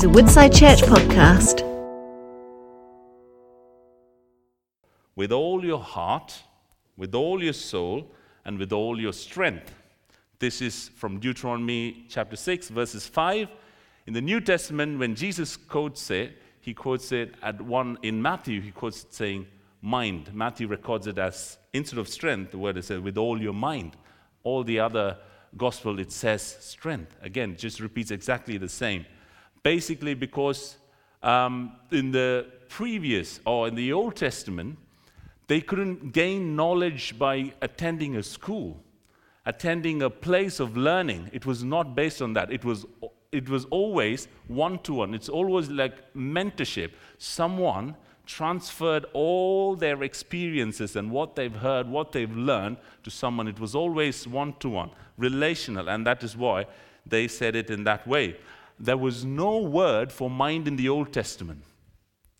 [0.00, 1.66] is a Woodside Church podcast.
[5.14, 6.42] with all your heart,
[6.96, 8.10] with all your soul,
[8.46, 9.74] and with all your strength.
[10.38, 13.48] This is from Deuteronomy chapter 6, verses 5.
[14.06, 18.62] In the New Testament, when Jesus quotes it, he quotes it at one in Matthew,
[18.62, 19.46] he quotes it saying,
[19.82, 20.32] mind.
[20.32, 23.98] Matthew records it as, instead of strength, the word is said, with all your mind.
[24.44, 25.18] All the other
[25.58, 27.14] gospel, it says strength.
[27.20, 29.04] Again, just repeats exactly the same.
[29.62, 30.76] Basically, because
[31.22, 34.78] um, in the previous or in the Old Testament,
[35.48, 38.80] they couldn't gain knowledge by attending a school,
[39.44, 41.28] attending a place of learning.
[41.32, 42.52] It was not based on that.
[42.52, 42.86] It was,
[43.32, 45.12] it was always one to one.
[45.12, 46.92] It's always like mentorship.
[47.18, 47.96] Someone
[48.26, 53.48] transferred all their experiences and what they've heard, what they've learned to someone.
[53.48, 56.66] It was always one to one, relational, and that is why
[57.04, 58.36] they said it in that way.
[58.80, 61.62] There was no word for mind in the Old Testament.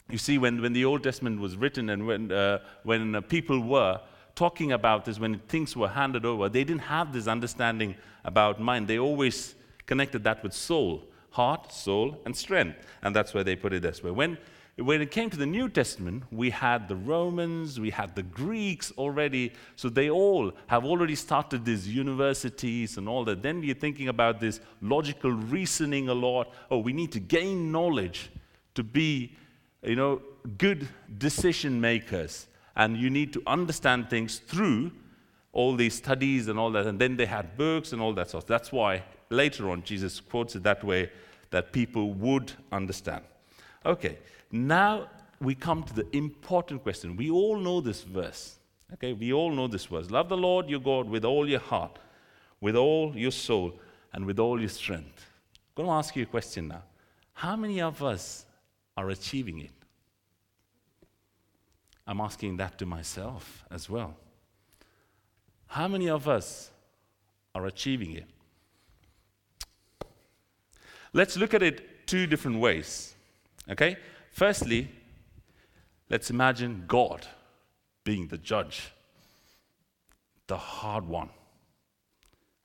[0.09, 3.61] You see, when, when the Old Testament was written and when, uh, when uh, people
[3.61, 4.01] were
[4.35, 8.89] talking about this, when things were handed over, they didn't have this understanding about mind.
[8.89, 9.55] They always
[9.87, 12.79] connected that with soul, heart, soul, and strength.
[13.03, 14.11] And that's why they put it this way.
[14.11, 14.39] When,
[14.77, 18.93] when it came to the New Testament, we had the Romans, we had the Greeks
[18.97, 23.43] already, so they all have already started these universities and all that.
[23.43, 26.53] Then you're thinking about this logical reasoning a lot.
[26.71, 28.31] Oh, we need to gain knowledge
[28.75, 29.37] to be
[29.83, 30.21] you know,
[30.59, 32.47] good decision makers.
[32.77, 34.93] And you need to understand things through
[35.53, 36.87] all these studies and all that.
[36.87, 38.47] And then they had books and all that stuff.
[38.47, 41.11] That's why later on Jesus quotes it that way
[41.51, 43.25] that people would understand.
[43.85, 44.19] Okay,
[44.51, 45.09] now
[45.41, 47.17] we come to the important question.
[47.17, 48.57] We all know this verse.
[48.95, 50.11] Okay, we all know this verse.
[50.11, 51.99] Love the Lord your God with all your heart,
[52.61, 53.79] with all your soul,
[54.13, 55.27] and with all your strength.
[55.55, 56.83] I'm going to ask you a question now.
[57.33, 58.45] How many of us
[58.97, 59.71] are achieving it?
[62.07, 64.17] I'm asking that to myself as well.
[65.69, 66.71] How many of us
[67.55, 68.25] are achieving it?
[71.13, 73.15] Let's look at it two different ways.
[73.71, 73.97] Okay?
[74.31, 74.91] Firstly,
[76.09, 77.27] let's imagine God
[78.05, 78.93] being the judge,
[80.47, 81.29] the hard one.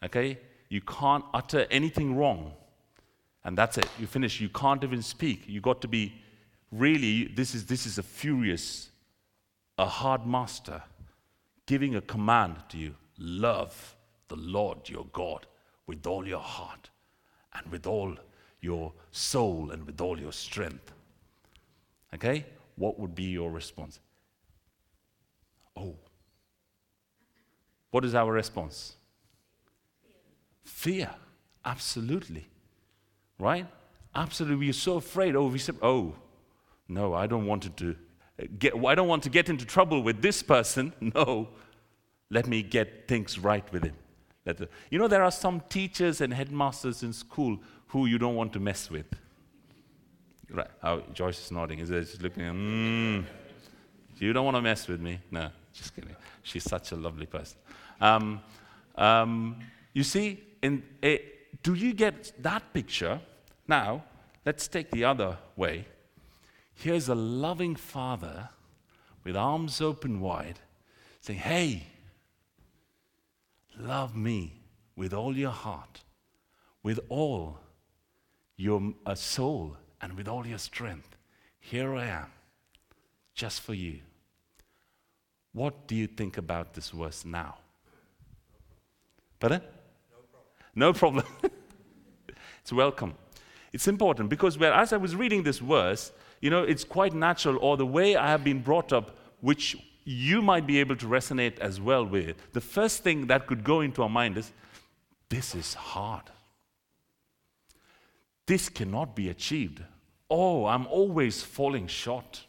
[0.03, 0.39] Okay?
[0.69, 2.53] You can't utter anything wrong.
[3.43, 3.87] And that's it.
[3.99, 4.41] You finish.
[4.41, 5.43] You can't even speak.
[5.47, 6.13] You got to be
[6.71, 8.89] really, this is, this is a furious,
[9.77, 10.81] a hard master
[11.65, 13.95] giving a command to you love
[14.27, 15.45] the Lord your God
[15.87, 16.89] with all your heart
[17.53, 18.15] and with all
[18.61, 20.91] your soul and with all your strength.
[22.15, 22.45] Okay?
[22.75, 23.99] What would be your response?
[25.77, 25.95] Oh.
[27.91, 28.95] What is our response?
[30.63, 31.09] Fear.
[31.63, 32.47] Absolutely.
[33.37, 33.67] Right?
[34.15, 34.67] Absolutely.
[34.67, 35.35] We're so afraid.
[35.35, 36.15] Oh, we said, oh,
[36.87, 37.95] no, I don't want to
[38.59, 40.93] get, I don't want to get into trouble with this person.
[41.15, 41.49] No.
[42.31, 43.95] Let me get things right with him.
[44.45, 48.51] The, you know, there are some teachers and headmasters in school who you don't want
[48.53, 49.05] to mess with.
[50.85, 51.79] Oh, Joyce is nodding.
[51.79, 53.25] Is She's looking, mm,
[54.19, 55.19] you don't want to mess with me?
[55.31, 56.15] No, just kidding.
[56.43, 57.57] She's such a lovely person.
[57.99, 58.39] Um,
[58.93, 59.57] um,
[59.93, 61.21] you see, in a,
[61.63, 63.19] do you get that picture?
[63.67, 64.03] Now,
[64.45, 65.87] let's take the other way.
[66.75, 68.49] Here's a loving father
[69.23, 70.59] with arms open wide
[71.19, 71.87] saying, Hey,
[73.75, 74.61] love me
[74.95, 76.03] with all your heart,
[76.83, 77.57] with all
[78.55, 81.17] your uh, soul, and with all your strength.
[81.59, 82.27] Here I am,
[83.33, 84.01] just for you.
[85.51, 87.55] What do you think about this verse now?
[89.39, 89.61] Pardon?
[90.75, 91.25] No problem.
[91.25, 91.25] No problem.
[92.61, 93.15] it's welcome.
[93.73, 97.75] It's important because as I was reading this verse, you know, it's quite natural, or
[97.75, 101.81] the way I have been brought up, which you might be able to resonate as
[101.81, 102.37] well with.
[102.53, 104.51] The first thing that could go into our mind is
[105.29, 106.29] this is hard.
[108.45, 109.81] This cannot be achieved.
[110.29, 112.45] Oh, I'm always falling short.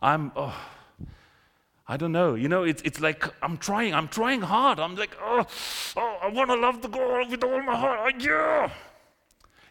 [0.00, 0.54] I'm, oh,
[1.86, 2.34] I don't know.
[2.34, 4.78] You know, it's, it's like I'm trying, I'm trying hard.
[4.78, 5.46] I'm like, oh,
[5.96, 8.14] oh I want to love the God with all my heart.
[8.14, 8.70] Oh, yeah.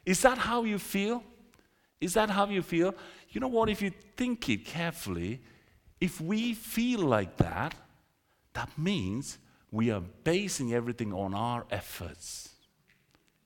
[0.06, 1.24] Is that how you feel?
[2.02, 2.94] Is that how you feel?
[3.30, 3.70] You know what?
[3.70, 5.42] If you think it carefully,
[6.02, 7.74] if we feel like that,
[8.54, 9.38] that means
[9.72, 12.50] we are basing everything on our efforts.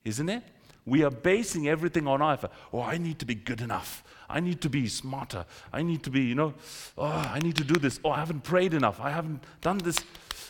[0.04, 0.42] Isn't it?
[0.88, 2.50] We are basing everything on our effort.
[2.72, 4.02] Oh, I need to be good enough.
[4.28, 5.44] I need to be smarter.
[5.72, 6.54] I need to be, you know,
[6.96, 8.00] oh, I need to do this.
[8.04, 9.00] Oh, I haven't prayed enough.
[9.00, 9.98] I haven't done this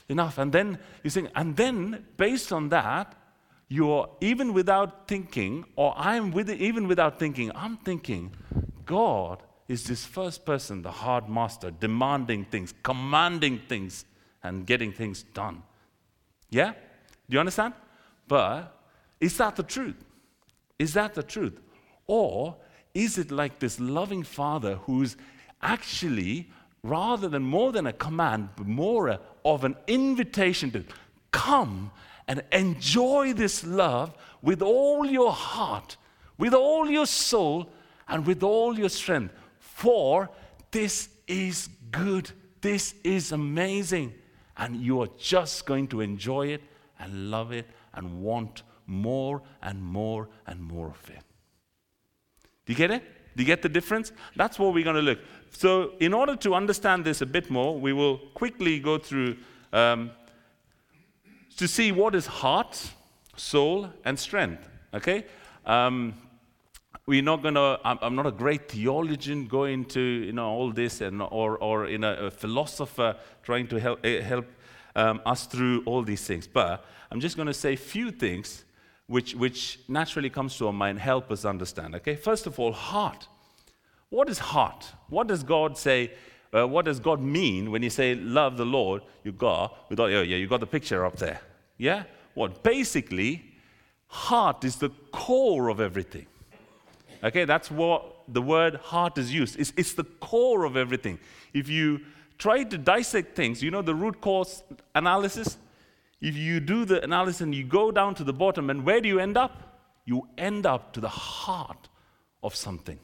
[0.09, 0.39] enough.
[0.39, 3.15] And then you think, and then based on that,
[3.69, 8.35] you're even without thinking, or I'm with it, even without thinking, I'm thinking,
[8.87, 14.05] God is this first person, the hard master, demanding things, commanding things,
[14.43, 15.63] and getting things done.
[16.49, 16.73] Yeah?
[17.29, 17.75] Do you understand?
[18.27, 18.75] But
[19.21, 19.97] is that the truth?
[20.79, 21.61] Is that the truth?
[22.07, 22.57] Or
[22.95, 25.17] is it like this loving father who's
[25.61, 26.51] actually,
[26.83, 30.85] rather than more than a command, more of an invitation to
[31.31, 31.91] come
[32.27, 35.97] and enjoy this love with all your heart,
[36.39, 37.71] with all your soul,
[38.09, 39.35] and with all your strength?
[39.59, 40.31] For
[40.71, 42.31] this is good,
[42.61, 44.15] this is amazing,
[44.57, 46.63] and you are just going to enjoy it
[46.99, 51.23] and love it and want more and more and more of it.
[52.67, 53.05] Do you get it?
[53.37, 54.11] Do you get the difference?
[54.35, 55.21] That's what we're going to look.
[55.51, 59.37] So, in order to understand this a bit more, we will quickly go through
[59.73, 60.11] um,
[61.57, 62.91] to see what is heart,
[63.37, 64.69] soul, and strength.
[64.93, 65.25] Okay?
[65.65, 66.15] Um,
[67.07, 71.01] we're not going to, I'm, not a great theologian going into you know, all this
[71.01, 74.47] and, or, or in a, a philosopher trying to help, uh, help
[74.95, 76.47] um, us through all these things.
[76.47, 78.65] But I'm just going to say a few things
[79.09, 81.95] which, which naturally comes to our mind, help us understand.
[81.97, 83.27] Okay, first of all, heart.
[84.11, 84.93] What is heart?
[85.09, 86.13] What does God say?
[86.55, 89.03] Uh, what does God mean when He say love the Lord?
[89.25, 91.41] You got without oh yeah, you got the picture up there.
[91.77, 92.05] Yeah.
[92.35, 93.45] What basically,
[94.07, 96.27] heart is the core of everything.
[97.25, 99.59] Okay, that's what the word heart is used.
[99.59, 101.19] It's, it's the core of everything.
[101.53, 102.01] If you
[102.37, 104.63] try to dissect things, you know the root cause
[104.95, 105.59] analysis.
[106.21, 109.09] If you do the analysis and you go down to the bottom, and where do
[109.09, 109.81] you end up?
[110.05, 111.89] You end up to the heart
[112.43, 112.99] of something,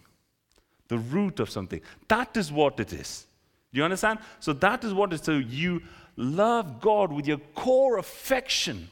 [0.88, 1.80] the root of something.
[2.08, 3.26] That is what it is.
[3.72, 4.20] Do you understand?
[4.40, 5.22] So that is what it is.
[5.22, 5.82] So you
[6.16, 8.88] love God with your core affection.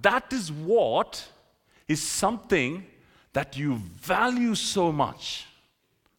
[0.00, 1.26] That is what
[1.88, 2.84] is something
[3.32, 5.46] that you value so much.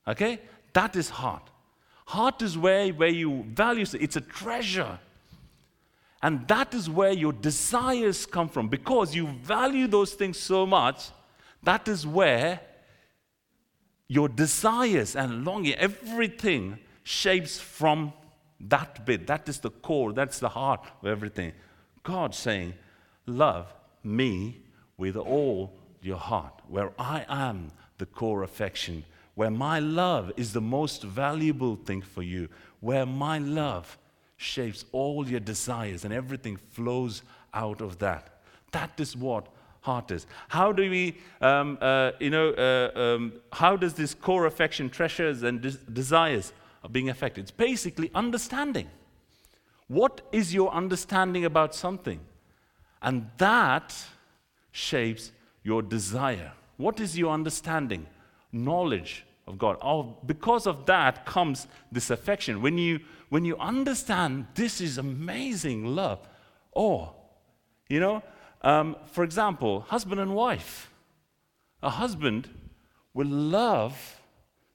[0.08, 0.40] Okay?
[0.74, 1.50] That is heart.
[2.06, 5.00] Heart is where, where you value, it's a treasure.
[6.24, 8.70] And that is where your desires come from.
[8.70, 11.10] Because you value those things so much,
[11.64, 12.62] that is where
[14.08, 18.14] your desires and longing, everything shapes from
[18.62, 19.28] that bit.
[19.28, 21.52] That is the core, that's the heart of everything.
[22.04, 22.74] God saying,
[23.26, 24.62] Love me
[24.98, 29.04] with all your heart, where I am the core affection,
[29.36, 32.48] where my love is the most valuable thing for you,
[32.80, 33.98] where my love
[34.38, 37.22] shapes all your desires and everything flows
[37.54, 38.42] out of that.
[38.72, 39.48] That is what
[39.82, 40.26] heart is.
[40.48, 45.44] How do we, um, uh, you know, uh, um, how does this core affection, treasures,
[45.44, 46.54] and des- desires
[46.84, 47.42] are being affected?
[47.42, 48.90] It's basically understanding.
[49.88, 52.20] What is your understanding about something?
[53.02, 53.94] And that
[54.72, 55.32] shapes
[55.64, 56.54] your desire.
[56.78, 58.08] What is your understanding?
[58.52, 59.78] Knowledge of God.
[59.82, 62.62] Oh, because of that comes this affection.
[62.62, 63.00] When you
[63.30, 66.20] when you understand this is amazing love,
[66.72, 67.14] or,
[67.90, 68.22] you know,
[68.62, 70.92] um, for example, husband and wife.
[71.82, 72.48] A husband
[73.14, 74.22] will love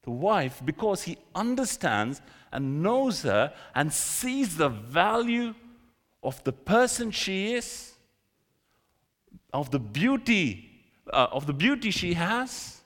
[0.03, 2.21] the wife because he understands
[2.53, 5.55] and knows her and sees the value
[6.23, 7.95] of the person she is,
[9.53, 10.69] of the beauty,
[11.13, 12.78] uh, of the beauty she has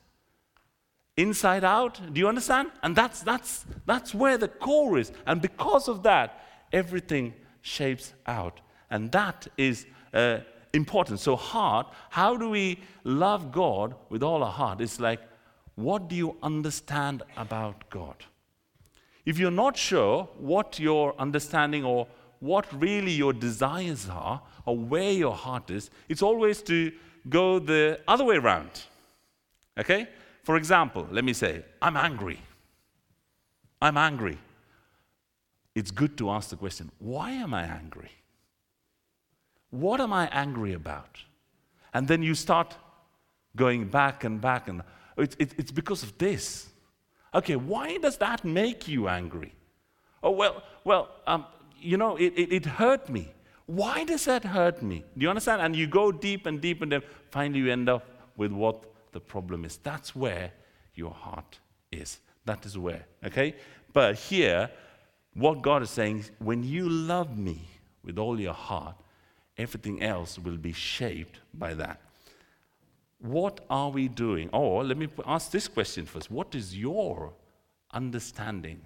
[1.17, 2.01] inside out.
[2.13, 2.71] Do you understand?
[2.83, 5.13] And that's, that's, that's where the core is.
[5.27, 8.61] And because of that, everything shapes out.
[8.91, 10.39] And that is uh,
[10.73, 11.21] important.
[11.21, 14.81] So, heart, how do we love God with all our heart?
[14.81, 15.21] It's like,
[15.75, 18.17] what do you understand about God?
[19.25, 22.07] If you're not sure what your understanding or
[22.41, 26.93] what really your desires are or where your heart is, it's always to
[27.29, 28.83] go the other way around.
[29.79, 30.09] Okay?
[30.43, 32.41] For example, let me say, I'm angry.
[33.81, 34.39] I'm angry.
[35.75, 38.11] It's good to ask the question, why am I angry?
[39.71, 41.19] What am I angry about?
[41.95, 42.77] And then you start
[43.57, 44.83] going back and back, and
[45.17, 46.69] it's, it's because of this.
[47.35, 49.55] Okay, why does that make you angry?
[50.23, 51.47] Oh, well, well, um,
[51.81, 53.33] you know, it, it, it hurt me.
[53.67, 55.05] Why does that hurt me?
[55.17, 55.63] Do you understand?
[55.63, 58.05] And you go deep and deep, and then finally you end up
[58.37, 59.77] with what the problem is.
[59.79, 60.53] That's where
[60.95, 61.59] your heart
[61.91, 62.19] is.
[62.45, 63.55] That is where, okay?
[63.93, 64.71] But here,
[65.35, 67.61] what God is saying, when you love me
[68.03, 68.97] with all your heart,
[69.57, 72.01] everything else will be shaped by that.
[73.19, 74.51] What are we doing?
[74.53, 77.33] Or let me ask this question first What is your
[77.93, 78.81] understanding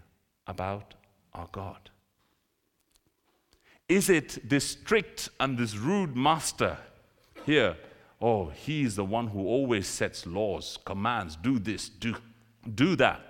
[0.46, 0.94] about
[1.32, 1.90] our God?
[3.88, 6.76] Is it this strict and this rude master
[7.46, 7.76] here
[8.20, 12.16] oh, he's the one who always sets laws, commands, do this, do,
[12.74, 13.20] do that?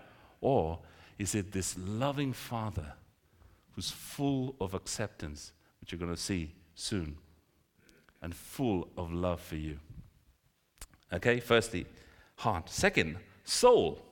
[0.40, 0.78] Or
[1.19, 2.93] is it this loving Father
[3.73, 7.16] who's full of acceptance, which you're going to see soon,
[8.23, 9.78] and full of love for you?
[11.12, 11.87] Okay, firstly,
[12.37, 12.69] heart.
[12.69, 14.02] Second, soul.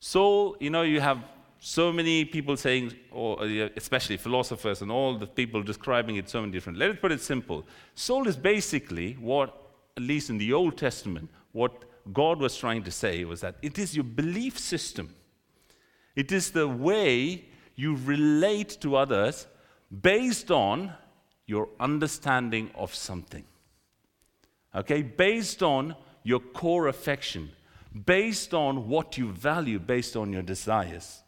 [0.00, 1.22] Soul, you know, you have
[1.68, 6.40] so many people saying, or uh, especially philosophers and all the people describing it so
[6.40, 6.78] many different.
[6.78, 7.66] Let me put it simple.
[7.96, 9.52] Soul is basically what,
[9.96, 11.72] at least in the Old Testament, what
[12.12, 15.12] God was trying to say was that it is your belief system.
[16.14, 19.48] It is the way you relate to others
[19.90, 20.92] based on
[21.46, 23.42] your understanding of something.
[24.72, 27.50] Okay, based on your core affection,
[28.04, 31.24] based on what you value, based on your desires.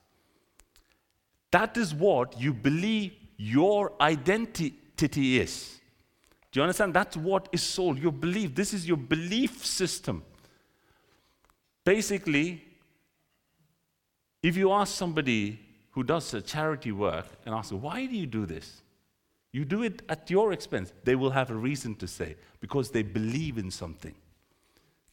[1.50, 4.75] That is what you believe your identity
[5.38, 5.78] is.
[6.50, 6.95] Do you understand?
[6.95, 7.99] That's what is soul.
[7.99, 8.55] Your belief.
[8.55, 10.25] This is your belief system.
[11.85, 12.62] Basically,
[14.43, 18.47] if you ask somebody who does a charity work and ask, why do you do
[18.47, 18.83] this?
[19.52, 20.93] You do it at your expense.
[21.05, 24.14] They will have a reason to say because they believe in something.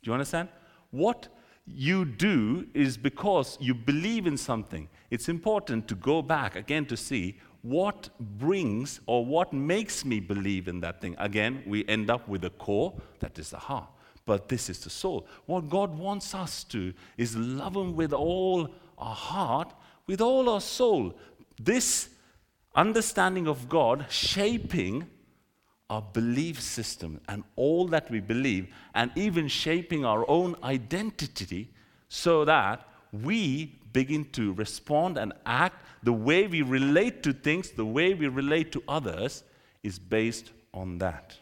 [0.01, 0.49] Do you understand?
[0.91, 1.27] What
[1.67, 4.87] you do is because you believe in something.
[5.09, 10.67] It's important to go back again to see what brings or what makes me believe
[10.67, 11.15] in that thing.
[11.17, 13.89] Again, we end up with a core that is the heart,
[14.25, 15.27] but this is the soul.
[15.47, 18.69] What God wants us to is love Him with all
[18.99, 19.73] our heart,
[20.05, 21.17] with all our soul.
[21.59, 22.09] This
[22.75, 25.07] understanding of God shaping
[25.89, 31.69] our belief system and all that we believe, and even shaping our own identity
[32.09, 37.85] so that we begin to respond and act the way we relate to things, the
[37.85, 39.43] way we relate to others,
[39.83, 41.37] is based on that.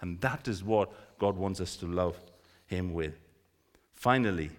[0.00, 2.16] And that is what God wants us to love
[2.66, 3.14] Him with.
[3.94, 4.50] Finally,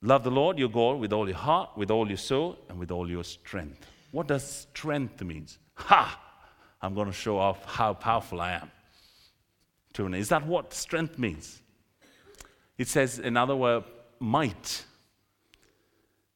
[0.00, 2.90] love the Lord your God with all your heart, with all your soul, and with
[2.90, 3.86] all your strength.
[4.10, 5.46] What does strength mean?
[5.74, 6.20] Ha!
[6.82, 8.70] I'm going to show off how powerful I am.
[10.14, 11.60] Is that what strength means?
[12.78, 13.86] It says, in other words,
[14.18, 14.84] might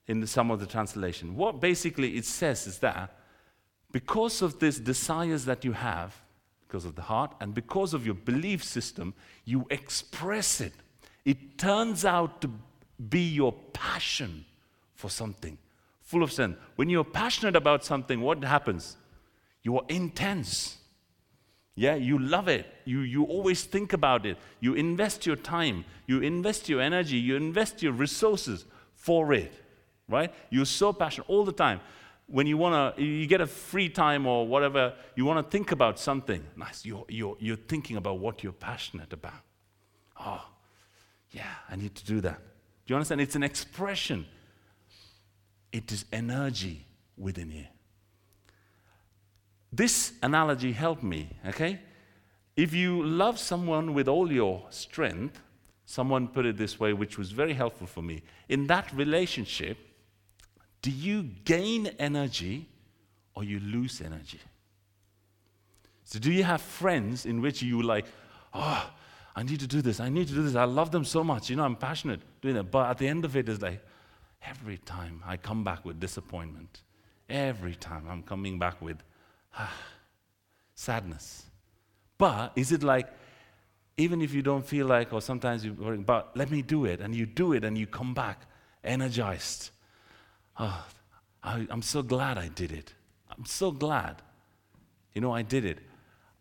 [0.06, 1.34] in some of the translation.
[1.36, 3.16] What basically it says is that
[3.92, 6.14] because of these desires that you have,
[6.68, 10.74] because of the heart, and because of your belief system, you express it.
[11.24, 12.50] It turns out to
[13.08, 14.44] be your passion
[14.94, 15.58] for something,
[16.02, 16.56] full of sin.
[16.76, 18.96] When you're passionate about something, what happens?
[19.66, 20.76] You are intense.
[21.74, 22.66] Yeah, you love it.
[22.84, 24.38] You, you always think about it.
[24.60, 25.84] You invest your time.
[26.06, 27.16] You invest your energy.
[27.16, 29.52] You invest your resources for it.
[30.08, 30.32] Right?
[30.50, 31.80] You're so passionate all the time.
[32.28, 35.72] When you want to, you get a free time or whatever, you want to think
[35.72, 36.46] about something.
[36.54, 36.84] Nice.
[36.84, 39.42] You're, you're, you're thinking about what you're passionate about.
[40.20, 40.46] Oh,
[41.32, 42.38] yeah, I need to do that.
[42.38, 43.20] Do you understand?
[43.20, 44.26] It's an expression,
[45.72, 47.64] it is energy within you.
[49.72, 51.80] This analogy helped me, okay?
[52.56, 55.40] If you love someone with all your strength,
[55.84, 58.22] someone put it this way, which was very helpful for me.
[58.48, 59.78] In that relationship,
[60.82, 62.68] do you gain energy
[63.34, 64.40] or you lose energy?
[66.04, 68.06] So, do you have friends in which you like,
[68.54, 68.90] oh,
[69.34, 71.50] I need to do this, I need to do this, I love them so much,
[71.50, 72.70] you know, I'm passionate doing it.
[72.70, 73.84] But at the end of it, it's like,
[74.42, 76.82] every time I come back with disappointment,
[77.28, 79.02] every time I'm coming back with,
[80.74, 81.44] sadness.
[82.18, 83.08] But is it like,
[83.96, 87.00] even if you don't feel like, or sometimes you worry, but let me do it,
[87.00, 88.46] and you do it, and you come back
[88.84, 89.70] energized.
[90.58, 90.86] Oh,
[91.42, 92.94] I, I'm so glad I did it.
[93.36, 94.22] I'm so glad.
[95.14, 95.78] You know, I did it.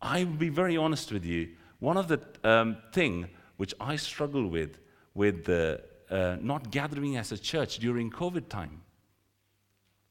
[0.02, 1.50] I will be very honest with you.
[1.80, 4.78] One of the um, thing which I struggle with,
[5.14, 8.82] with the, uh, not gathering as a church during COVID time,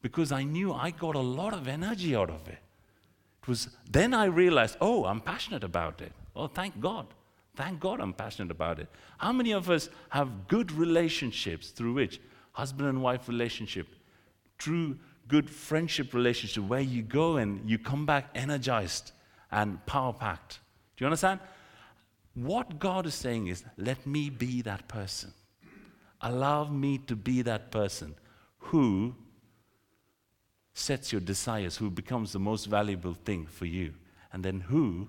[0.03, 2.59] because I knew I got a lot of energy out of it.
[3.45, 6.13] It was then I realized, oh, I'm passionate about it.
[6.35, 7.07] Oh, thank God.
[7.55, 8.89] Thank God I'm passionate about it.
[9.19, 12.21] How many of us have good relationships through which
[12.53, 13.87] husband and wife relationship,
[14.57, 14.97] true
[15.29, 19.13] good friendship relationship where you go and you come back energized
[19.51, 20.61] and power packed.
[20.97, 21.41] Do you understand?
[22.35, 25.35] What God is saying is, let me be that person.
[26.21, 28.15] Allow me to be that person
[28.59, 29.15] who
[30.75, 33.95] sets your desires, who becomes the most valuable thing for you,
[34.33, 35.09] and then who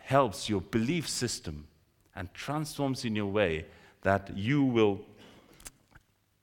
[0.00, 1.66] helps your belief system
[2.14, 3.66] and transforms in your way
[4.02, 5.00] that you will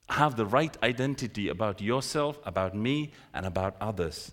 [0.10, 4.32] have the right identity about yourself, about me, and about others.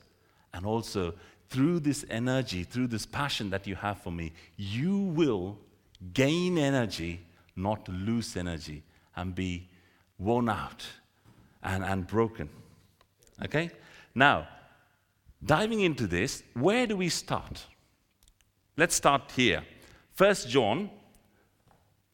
[0.52, 1.14] And also
[1.48, 5.58] through this energy, through this passion that you have for me, you will
[6.12, 7.20] gain energy,
[7.56, 8.82] not lose energy,
[9.16, 9.68] and be
[10.18, 10.86] worn out
[11.62, 12.48] and, and broken.
[13.44, 13.70] Okay?
[14.14, 14.48] Now,
[15.44, 17.66] diving into this, where do we start?
[18.76, 19.64] Let's start here.
[20.12, 20.90] First John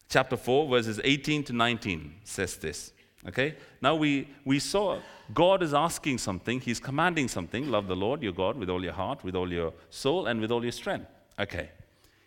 [0.08, 2.92] chapter 4, verses 18 to 19 says this.
[3.26, 3.56] Okay?
[3.80, 5.00] Now we, we saw
[5.34, 8.92] God is asking something, He's commanding something love the Lord your God with all your
[8.92, 11.06] heart, with all your soul, and with all your strength.
[11.38, 11.70] Okay.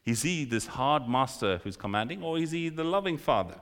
[0.05, 3.55] Is He this hard master who's commanding, or is He the loving Father?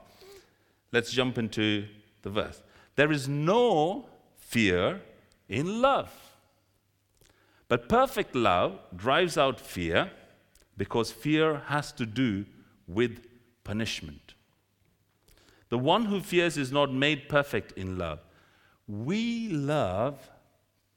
[0.91, 1.86] Let's jump into
[2.22, 2.62] the verse.
[2.96, 5.01] There is no fear
[5.50, 6.13] in love.
[7.68, 10.12] But perfect love drives out fear
[10.77, 12.46] because fear has to do
[12.88, 13.25] with
[13.63, 14.34] punishment.
[15.70, 18.20] The one who fears is not made perfect in love.
[18.88, 20.32] We love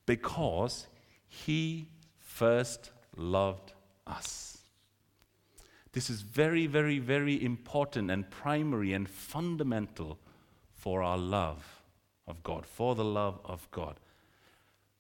[0.07, 0.87] because
[1.29, 3.73] he first loved
[4.07, 4.59] us.
[5.93, 10.19] This is very, very, very important and primary and fundamental
[10.73, 11.83] for our love
[12.27, 13.97] of God, for the love of God.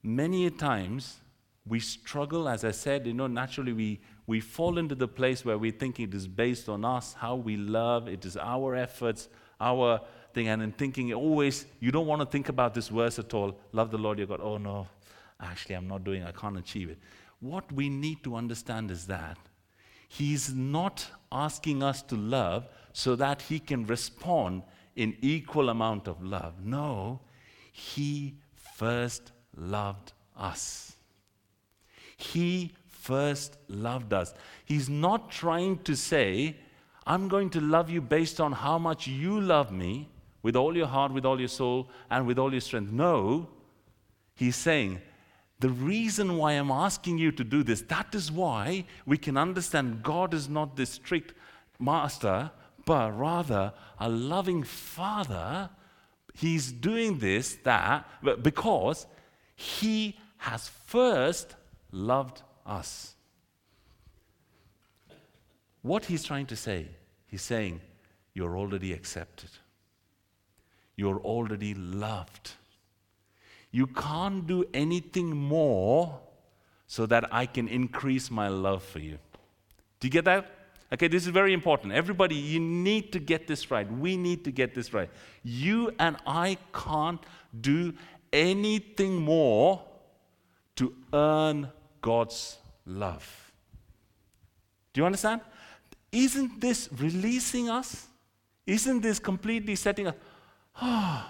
[0.02, 1.18] Many times
[1.66, 5.58] we struggle, as I said, you know, naturally we, we fall into the place where
[5.58, 9.28] we think it is based on us, how we love, it is our efforts,
[9.60, 10.00] our
[10.34, 13.56] thing, and in thinking always, you don't want to think about this verse at all.
[13.72, 14.40] Love the Lord your God.
[14.42, 14.88] Oh no,
[15.40, 16.98] actually, I'm not doing, I can't achieve it.
[17.38, 19.38] What we need to understand is that
[20.08, 24.62] He's not asking us to love so that He can respond
[24.96, 26.54] in equal amount of love.
[26.64, 27.20] No,
[27.72, 28.34] He
[28.76, 30.96] first loved us.
[32.16, 34.32] He first loved us.
[34.64, 36.56] He's not trying to say,
[37.06, 40.08] I'm going to love you based on how much you love me
[40.42, 42.92] with all your heart, with all your soul, and with all your strength.
[42.92, 43.48] No,
[44.34, 45.00] he's saying,
[45.60, 50.02] the reason why I'm asking you to do this, that is why we can understand
[50.02, 51.34] God is not this strict
[51.78, 52.50] master,
[52.84, 55.70] but rather a loving father.
[56.34, 58.06] He's doing this that
[58.42, 59.06] because
[59.54, 61.54] he has first
[61.90, 63.14] loved us.
[65.82, 66.88] What he's trying to say,
[67.26, 67.80] he's saying,
[68.34, 69.50] You're already accepted,
[70.96, 72.52] you're already loved.
[73.74, 76.20] You can't do anything more
[76.86, 79.18] so that I can increase my love for you.
[79.98, 80.50] Do you get that?
[80.92, 81.94] Okay, this is very important.
[81.94, 83.90] Everybody, you need to get this right.
[83.90, 85.08] We need to get this right.
[85.42, 87.24] You and I can't
[87.58, 87.94] do
[88.32, 89.82] anything more
[90.76, 93.52] to earn God's love.
[94.92, 95.40] Do you understand?
[96.10, 98.06] Isn't this releasing us?
[98.66, 100.14] Isn't this completely setting us?
[100.80, 101.24] Oh,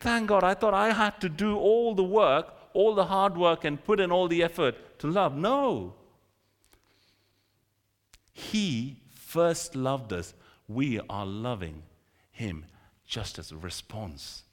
[0.00, 0.44] thank God.
[0.44, 4.00] I thought I had to do all the work, all the hard work, and put
[4.00, 5.36] in all the effort to love.
[5.36, 5.94] No.
[8.32, 10.34] He first loved us.
[10.68, 11.82] We are loving
[12.30, 12.66] Him
[13.06, 14.43] just as a response.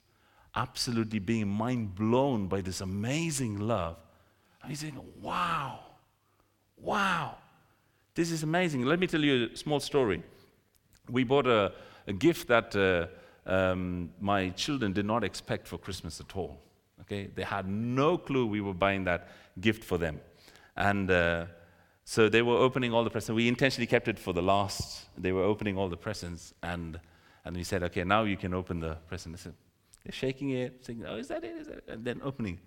[0.54, 3.96] Absolutely being mind blown by this amazing love.
[4.62, 5.80] And he's saying, Wow,
[6.76, 7.36] wow.
[8.14, 8.84] This is amazing.
[8.84, 10.22] Let me tell you a small story.
[11.10, 11.72] We bought a,
[12.06, 16.60] a gift that uh, um, my children did not expect for Christmas at all.
[17.00, 19.28] Okay, they had no clue we were buying that
[19.60, 20.20] gift for them,
[20.76, 21.46] and uh,
[22.04, 23.34] so they were opening all the presents.
[23.34, 25.06] We intentionally kept it for the last.
[25.18, 27.00] They were opening all the presents, and
[27.44, 29.36] and we said, okay, now you can open the present.
[29.36, 29.54] They said,
[30.04, 31.56] they're shaking it, saying, "Oh, is that it?
[31.56, 31.84] Is that it?
[31.88, 32.58] And then opening.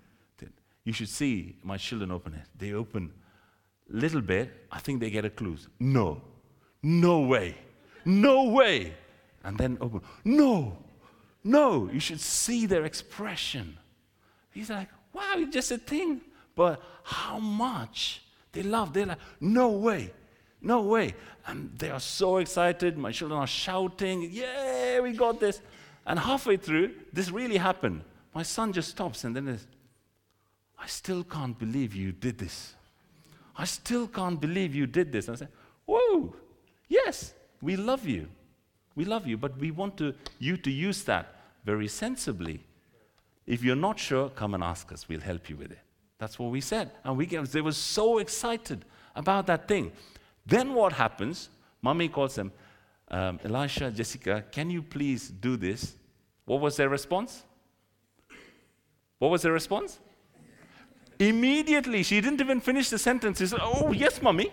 [0.86, 2.46] You should see my children open it.
[2.58, 3.12] They open
[3.90, 5.58] little bit, I think they get a clue.
[5.80, 6.22] No,
[6.82, 7.56] no way,
[8.06, 8.94] no way.
[9.44, 10.78] And then open, no,
[11.44, 11.90] no.
[11.92, 13.78] You should see their expression.
[14.52, 16.22] He's like, wow, it's just a thing.
[16.56, 20.12] But how much they love, they're like, no way,
[20.62, 21.16] no way.
[21.46, 22.98] And they are so excited.
[22.98, 25.62] My children are shouting, yeah, we got this.
[26.06, 28.02] And halfway through, this really happened.
[28.34, 29.68] My son just stops and then says,
[30.78, 32.76] I still can't believe you did this.
[33.58, 35.28] I still can't believe you did this.
[35.28, 35.48] And I say,
[35.86, 36.36] Whoa,
[36.88, 38.28] yes, we love you.
[38.96, 42.62] We love you, but we want to, you to use that very sensibly.
[43.46, 45.08] If you're not sure, come and ask us.
[45.08, 45.80] We'll help you with it.
[46.18, 46.92] That's what we said.
[47.04, 49.92] And we they were so excited about that thing.
[50.46, 51.50] Then what happens?
[51.82, 52.52] Mommy calls them,
[53.10, 55.96] um, Elisha, Jessica, can you please do this?
[56.46, 57.44] What was their response?
[59.20, 60.00] What was their response?
[61.20, 63.40] Immediately, she didn't even finish the sentence.
[63.40, 64.52] She said, Oh, yes, mommy.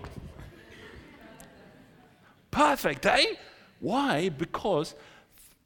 [2.50, 3.34] Perfect, eh?
[3.80, 4.28] Why?
[4.28, 4.94] Because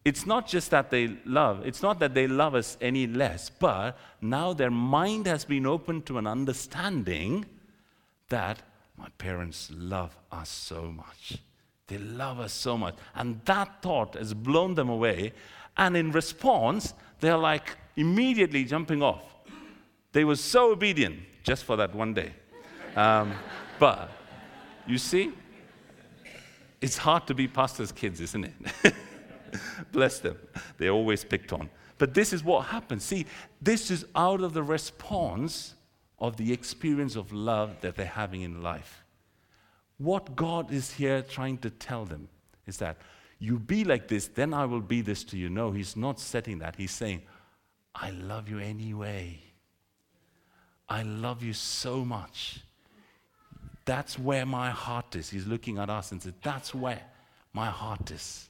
[0.05, 3.99] it's not just that they love, it's not that they love us any less, but
[4.20, 7.44] now their mind has been opened to an understanding
[8.29, 8.62] that
[8.96, 11.38] my parents love us so much.
[11.88, 12.96] They love us so much.
[13.14, 15.33] And that thought has blown them away.
[15.77, 19.22] And in response, they're like immediately jumping off.
[20.12, 22.33] They were so obedient just for that one day.
[22.96, 23.35] Um,
[23.79, 24.11] but
[24.87, 25.33] you see,
[26.81, 28.94] it's hard to be pastor's kids, isn't it?
[29.92, 30.38] Bless them.
[30.79, 31.70] They're always picked on.
[31.99, 33.05] But this is what happens.
[33.05, 33.27] See,
[33.62, 35.75] this is out of the response
[36.18, 39.06] of the experience of love that they're having in life.
[39.98, 42.28] What God is here trying to tell them
[42.66, 42.98] is that
[43.38, 45.48] you be like this, then I will be this to you.
[45.48, 46.76] No, He's not setting that.
[46.76, 47.22] He's saying,
[47.94, 49.40] I love you anyway.
[50.88, 52.61] I love you so much.
[53.85, 55.30] That's where my heart is.
[55.30, 57.00] He's looking at us and said, That's where
[57.52, 58.48] my heart is.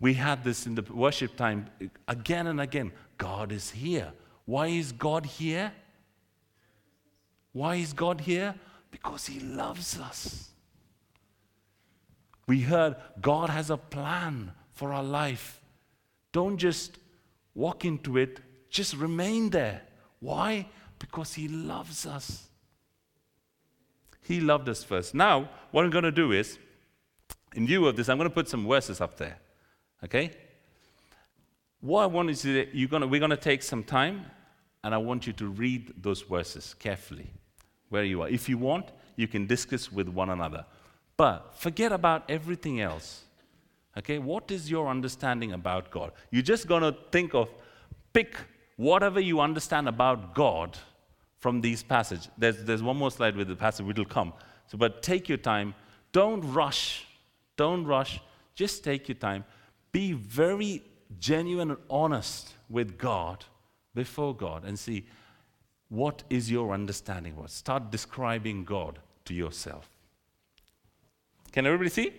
[0.00, 1.66] We had this in the worship time
[2.06, 2.92] again and again.
[3.16, 4.12] God is here.
[4.44, 5.72] Why is God here?
[7.52, 8.54] Why is God here?
[8.90, 10.47] Because He loves us.
[12.48, 15.60] We heard God has a plan for our life.
[16.32, 16.98] Don't just
[17.54, 19.82] walk into it, just remain there.
[20.18, 20.66] Why?
[20.98, 22.48] Because He loves us.
[24.22, 25.14] He loved us first.
[25.14, 26.58] Now, what I'm going to do is,
[27.54, 29.38] in view of this, I'm going to put some verses up there.
[30.04, 30.30] Okay?
[31.80, 34.26] What I want is that you're gonna, we're going to take some time
[34.82, 37.30] and I want you to read those verses carefully
[37.88, 38.28] where you are.
[38.28, 40.64] If you want, you can discuss with one another.
[41.18, 43.24] But forget about everything else.
[43.98, 44.18] Okay?
[44.18, 46.12] What is your understanding about God?
[46.30, 47.50] You're just going to think of,
[48.14, 48.36] pick
[48.76, 50.78] whatever you understand about God
[51.38, 52.28] from these passages.
[52.38, 54.32] There's, there's one more slide with the passage, will come.
[54.68, 55.74] So, but take your time.
[56.12, 57.04] Don't rush.
[57.56, 58.20] Don't rush.
[58.54, 59.44] Just take your time.
[59.90, 60.84] Be very
[61.18, 63.44] genuine and honest with God
[63.94, 65.06] before God and see
[65.88, 67.52] what is your understanding was.
[67.52, 69.88] Start describing God to yourself.
[71.52, 72.12] Can everybody see?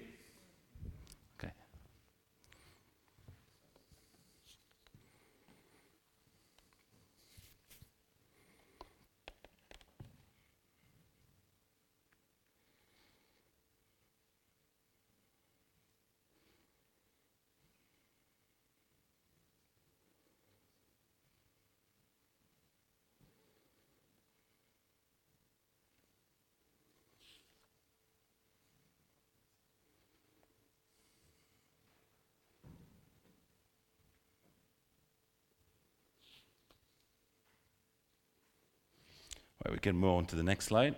[39.66, 40.96] Right, we can move on to the next slide.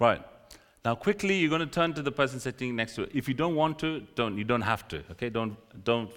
[0.00, 0.22] Right.
[0.82, 3.10] Now, quickly, you're going to turn to the person sitting next to it.
[3.14, 4.38] If you don't want to, don't.
[4.38, 5.04] You don't have to.
[5.12, 5.28] Okay?
[5.28, 6.10] Don't don't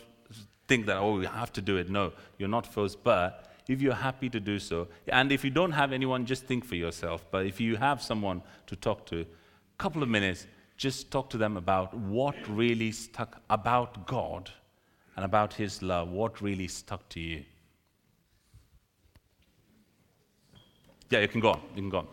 [0.68, 1.90] think that oh, you have to do it.
[1.90, 3.04] No, you're not forced.
[3.04, 6.64] But if you're happy to do so, and if you don't have anyone, just think
[6.64, 7.26] for yourself.
[7.30, 9.26] But if you have someone to talk to, a
[9.78, 14.50] couple of minutes, just talk to them about what really stuck about God
[15.18, 16.10] and about His love.
[16.10, 17.44] What really stuck to you?
[21.10, 21.62] Yeah, you can go on.
[21.76, 22.08] You can go on.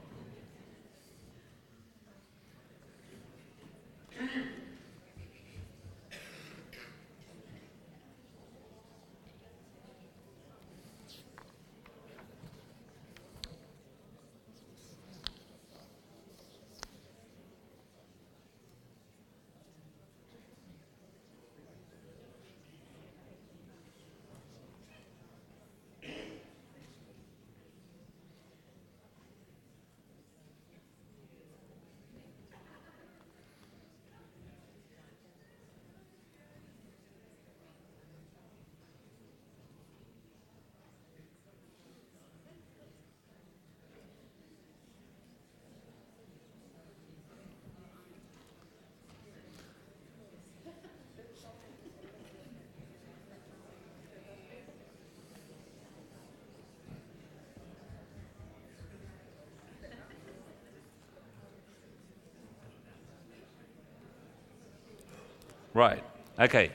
[65.74, 66.02] Right.
[66.38, 66.72] Okay.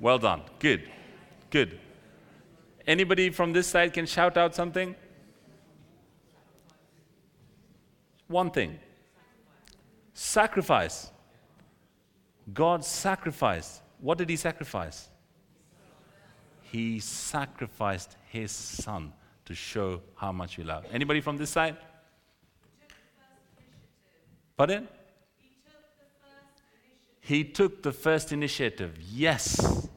[0.00, 0.42] Well done.
[0.58, 0.88] Good.
[1.50, 1.78] Good.
[2.86, 4.94] Anybody from this side can shout out something?
[8.26, 8.78] One thing
[10.14, 11.10] sacrifice.
[12.52, 13.82] God sacrificed.
[14.00, 15.08] What did He sacrifice?
[16.62, 19.12] He sacrificed His Son
[19.44, 20.88] to show how much He loved.
[20.92, 21.76] Anybody from this side?
[24.56, 24.88] Pardon?
[27.32, 28.98] He took the first initiative.
[29.10, 29.88] Yes.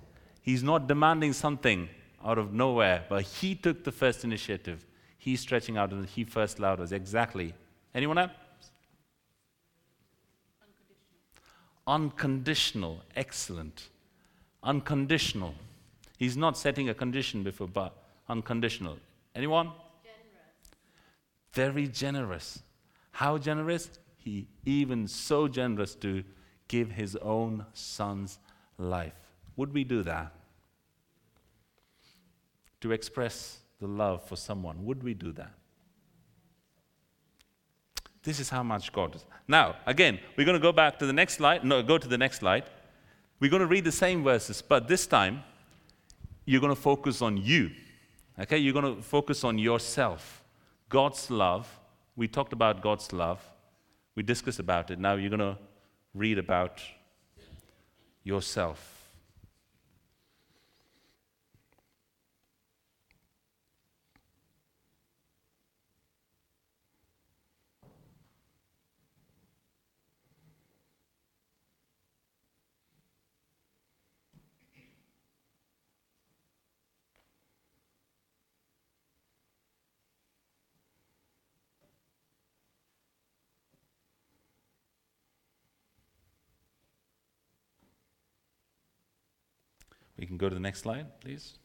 [0.42, 1.90] He's not demanding something
[2.24, 4.86] out of nowhere, but he took the first initiative.
[5.18, 6.94] He's stretching out and he first loved us.
[6.94, 7.54] Exactly.
[7.94, 8.32] Anyone else?
[11.86, 13.02] Unconditional.
[13.18, 13.90] Excellent.
[14.64, 15.56] Unconditional.
[16.18, 18.98] He's not setting a condition before, but unconditional.
[19.36, 19.74] Anyone?
[20.06, 20.72] Generous.
[21.52, 22.64] Very generous.
[23.12, 23.90] How generous?
[24.20, 26.24] He even so generous to
[26.68, 28.40] give his own son's
[28.78, 29.14] life.
[29.56, 30.32] Would we do that?
[32.82, 35.52] To express the love for someone, would we do that?
[38.24, 39.24] This is how much God is.
[39.48, 41.64] Now, again, we're going to go back to the next slide.
[41.64, 42.64] No, go to the next slide.
[43.40, 45.44] We're going to read the same verses, but this time
[46.46, 47.72] you're going to focus on you.
[48.40, 48.58] Okay?
[48.58, 50.44] You're going to focus on yourself.
[50.90, 51.68] God's love.
[52.16, 53.42] We talked about God's love.
[54.16, 55.00] We discussed about it.
[55.00, 55.58] Now you're going to
[56.16, 56.82] read about
[58.24, 58.95] yourself.
[90.18, 91.58] We can go to the next slide, please.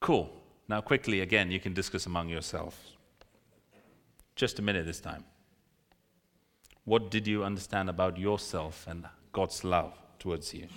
[0.00, 0.30] Cool.
[0.68, 2.76] Now, quickly, again, you can discuss among yourselves.
[4.36, 5.24] Just a minute this time.
[6.84, 10.68] What did you understand about yourself and God's love towards you?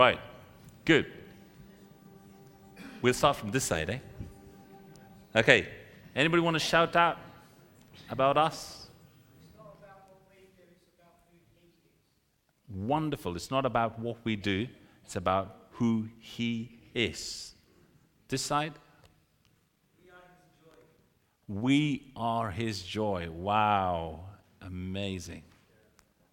[0.00, 0.18] Right.
[0.86, 1.12] Good.
[3.02, 3.98] We'll start from this side, eh?
[5.36, 5.68] Okay.
[6.16, 7.18] Anybody want to shout out
[8.08, 8.88] about us?
[12.66, 13.36] Wonderful.
[13.36, 14.68] It's not about what we do,
[15.04, 17.52] it's about who He is.
[18.26, 18.72] This side?
[21.46, 23.28] We are His joy.
[23.30, 24.20] Wow.
[24.62, 25.42] Amazing.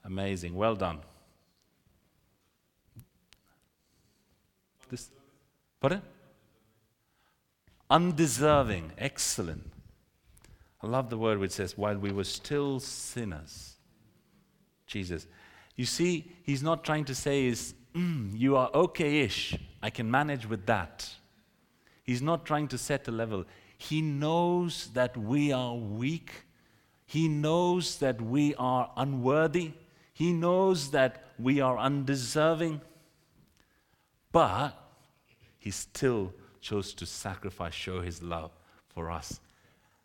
[0.06, 0.56] Amazing.
[0.56, 1.00] Well done.
[4.90, 5.10] This,
[5.82, 6.02] pardon?
[7.90, 8.92] Undeserving.
[8.98, 9.72] Excellent.
[10.82, 13.76] I love the word which says, while we were still sinners.
[14.86, 15.28] Jesus.
[15.76, 19.58] You see, he's not trying to say is, mm, you are okay-ish.
[19.82, 21.10] I can manage with that.
[22.04, 23.46] He's not trying to set a level.
[23.78, 26.32] He knows that we are weak.
[27.06, 29.74] He knows that we are unworthy.
[30.14, 32.82] He knows that we are undeserving.
[34.32, 34.72] But
[35.58, 38.52] he still chose to sacrifice, show his love
[38.90, 39.40] for us.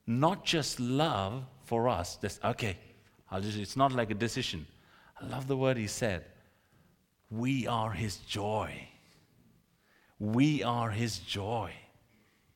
[0.07, 2.77] Not just love for us, just, okay,
[3.41, 4.67] just, it's not like a decision.
[5.21, 6.25] I love the word he said.
[7.31, 8.89] We are his joy.
[10.19, 11.73] We are his joy.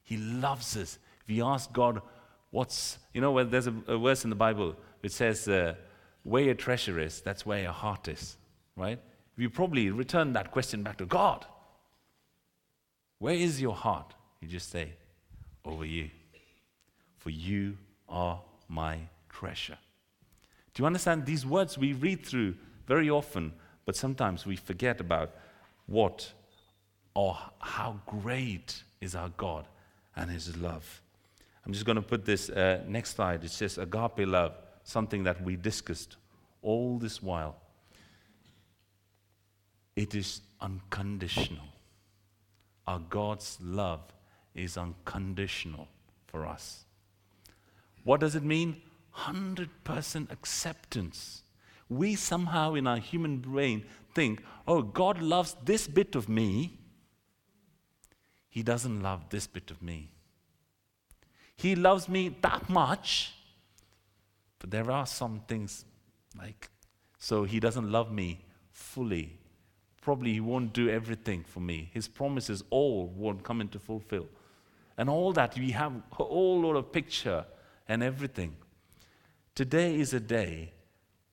[0.02, 0.98] He loves us.
[1.26, 2.02] If you ask God,
[2.50, 5.74] what's, you know, when there's a, a verse in the Bible which says, uh,
[6.22, 8.36] where your treasure is, that's where your heart is,
[8.76, 8.98] right?
[9.36, 11.46] You probably return that question back to God.
[13.18, 14.14] Where is your heart?
[14.40, 14.92] You just say,
[15.64, 16.10] over you.
[17.18, 17.76] For you
[18.08, 18.98] are my
[19.28, 19.78] treasure.
[20.74, 21.24] Do you understand?
[21.24, 22.54] These words we read through
[22.86, 23.52] very often,
[23.84, 25.30] but sometimes we forget about
[25.86, 26.32] what
[27.14, 29.66] or how great is our God
[30.14, 31.00] and His love.
[31.64, 33.42] I'm just going to put this uh, next slide.
[33.42, 34.52] It says agape love,
[34.84, 36.16] something that we discussed
[36.62, 37.56] all this while.
[39.96, 41.64] It is unconditional.
[42.86, 44.00] Our God's love
[44.54, 45.88] is unconditional
[46.26, 46.84] for us.
[48.04, 48.80] What does it mean?
[49.16, 51.42] 100% acceptance.
[51.88, 56.78] We somehow in our human brain think, oh, God loves this bit of me.
[58.48, 60.10] He doesn't love this bit of me.
[61.56, 63.34] He loves me that much,
[64.58, 65.84] but there are some things
[66.38, 66.68] like,
[67.18, 69.35] so he doesn't love me fully.
[70.06, 71.90] Probably he won't do everything for me.
[71.92, 74.28] His promises all won't come into fulfill.
[74.96, 77.44] And all that, we have a whole lot of picture
[77.88, 78.56] and everything.
[79.56, 80.72] Today is a day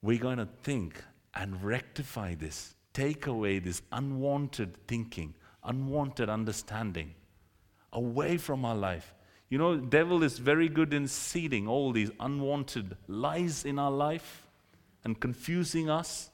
[0.02, 1.04] we're going to think
[1.36, 7.14] and rectify this, take away this unwanted thinking, unwanted understanding
[7.92, 9.14] away from our life
[9.54, 14.48] you know, devil is very good in seeding all these unwanted lies in our life
[15.04, 16.32] and confusing us.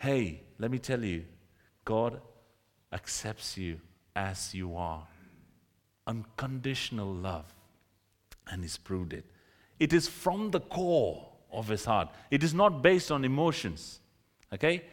[0.00, 1.26] Hey, let me tell you,
[1.84, 2.22] God
[2.90, 3.80] accepts you
[4.16, 5.06] as you are.
[6.06, 7.54] Unconditional love.
[8.50, 9.26] And He's proved it.
[9.78, 14.00] It is from the core of His heart, it is not based on emotions.
[14.54, 14.84] Okay?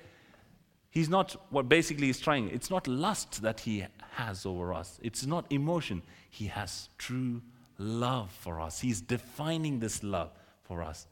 [0.90, 2.50] He's not what basically he's trying.
[2.50, 5.00] It's not lust that he has over us.
[5.04, 6.02] It's not emotion.
[6.30, 7.42] He has true
[7.78, 8.80] love for us.
[8.80, 10.32] He's defining this love
[10.64, 11.06] for us.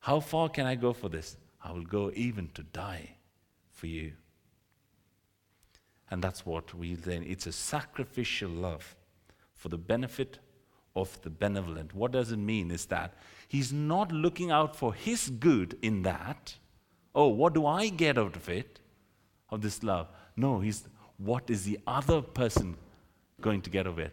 [0.00, 1.36] How far can I go for this?
[1.62, 3.16] I will go even to die
[3.72, 4.12] for you.
[6.10, 8.94] And that's what we then, it's a sacrificial love
[9.54, 10.38] for the benefit
[10.94, 11.94] of the benevolent.
[11.94, 13.14] What does it mean is that
[13.48, 16.54] he's not looking out for his good in that.
[17.14, 18.80] Oh, what do I get out of it?
[19.50, 20.08] Of this love.
[20.36, 20.84] No, he's
[21.18, 22.76] what is the other person
[23.40, 24.12] going to get out of it?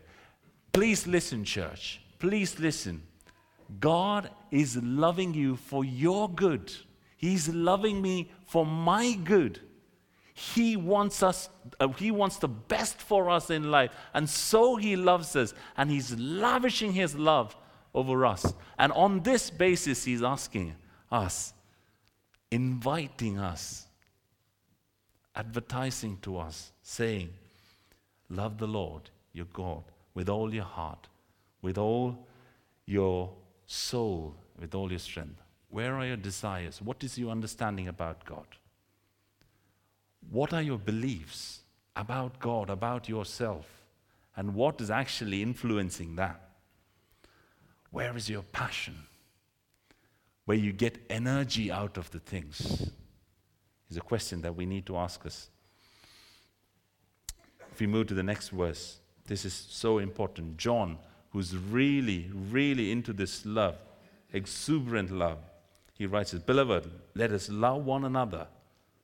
[0.72, 2.02] Please listen, church.
[2.20, 3.04] Please listen.
[3.80, 6.72] God is loving you for your good.
[7.24, 9.60] He's loving me for my good.
[10.34, 13.92] He wants us, uh, He wants the best for us in life.
[14.14, 15.54] And so He loves us.
[15.78, 17.56] And He's lavishing His love
[17.94, 18.54] over us.
[18.78, 20.76] And on this basis, He's asking
[21.12, 21.54] us,
[22.52, 23.88] inviting us
[25.36, 27.30] advertising to us, saying,
[28.30, 29.84] Love the Lord your God
[30.14, 31.08] with all your heart,
[31.62, 32.28] with all
[32.86, 33.32] your
[33.66, 35.43] soul, with all your strength.
[35.74, 36.84] Where are your desires?
[36.84, 38.46] What is your understanding about God?
[40.30, 41.62] What are your beliefs
[41.96, 43.66] about God, about yourself?
[44.36, 46.40] And what is actually influencing that?
[47.90, 48.96] Where is your passion?
[50.46, 52.92] Where you get energy out of the things
[53.90, 55.50] is a question that we need to ask us.
[57.72, 60.58] If we move to the next verse, this is so important.
[60.58, 61.00] John,
[61.32, 63.78] who's really, really into this love,
[64.32, 65.40] exuberant love,
[65.94, 68.48] he writes Beloved, let us love one another,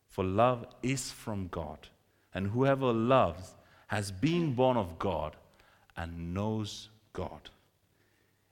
[0.08, 1.88] for love is from God.
[2.34, 3.56] And whoever loves
[3.88, 5.36] has been born of God
[5.96, 7.50] and knows God.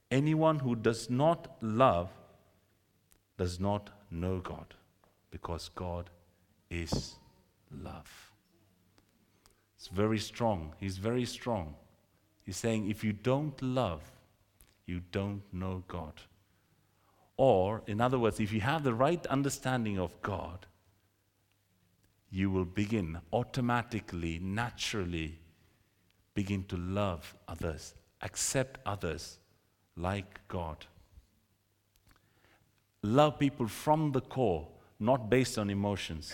[0.10, 2.10] Anyone who does not love
[3.38, 4.74] does not know God,
[5.32, 6.10] because God
[6.70, 7.16] is
[7.84, 8.32] love.
[9.78, 10.74] It's very strong.
[10.80, 11.76] He's very strong.
[12.44, 14.02] He's saying, if you don't love,
[14.86, 16.14] you don't know God.
[17.38, 20.66] Or, in other words, if you have the right understanding of God,
[22.30, 25.40] you will begin automatically, naturally,
[26.34, 29.38] begin to love others, accept others
[29.96, 30.86] like God.
[33.04, 34.68] Love people from the core,
[35.00, 36.34] not based on emotions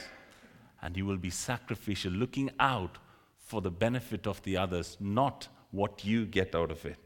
[0.84, 2.97] and you will be sacrificial, looking out
[3.39, 6.97] for the benefit of the others, not what you get out of it.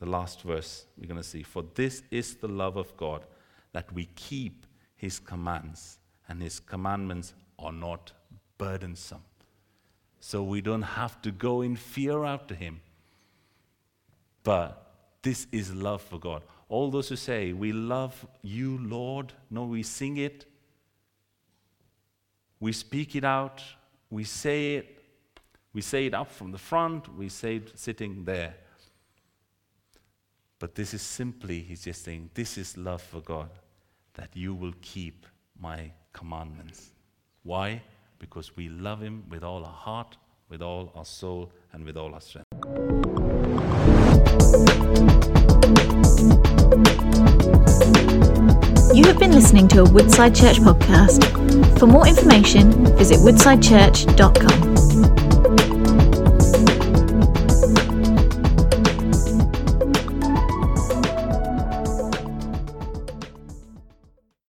[0.00, 3.24] The last verse we're going to see For this is the love of God,
[3.72, 5.98] that we keep his commands,
[6.28, 8.12] and his commandments are not
[8.58, 9.22] burdensome.
[10.18, 12.80] So we don't have to go in fear after him.
[14.42, 14.90] But
[15.22, 16.42] this is love for God.
[16.68, 20.46] All those who say, We love you, Lord, no, we sing it,
[22.58, 23.62] we speak it out,
[24.10, 25.02] we say it,
[25.72, 28.54] we say it up from the front, we say it sitting there.
[30.60, 33.48] But this is simply, he's just saying, this is love for God,
[34.14, 35.26] that you will keep
[35.58, 36.90] my commandments.
[37.42, 37.82] Why?
[38.18, 40.18] Because we love him with all our heart,
[40.50, 42.46] with all our soul, and with all our strength.
[48.94, 51.78] You have been listening to a Woodside Church podcast.
[51.78, 54.79] For more information, visit woodsidechurch.com.